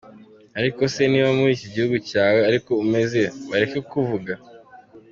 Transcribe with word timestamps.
Ariko 0.59 0.81
se, 0.93 1.01
niba 1.11 1.29
muri 1.39 1.53
gihugu 1.73 1.97
cyawe, 2.09 2.39
ari 2.49 2.59
ko 2.65 2.71
umeze, 2.83 3.21
bareke 3.49 3.77
kukuvuga?. 3.83 4.33